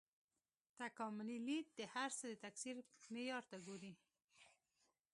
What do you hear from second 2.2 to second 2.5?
د